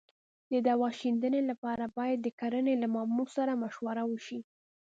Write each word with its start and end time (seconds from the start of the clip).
د 0.51 0.53
دوا 0.67 0.89
شیندنې 0.99 1.41
لپاره 1.49 1.85
باید 1.97 2.17
د 2.21 2.27
کرنې 2.39 2.75
له 2.83 2.87
مامور 2.95 3.27
سره 3.37 3.59
مشوره 3.63 4.03
وشي. 4.11 4.39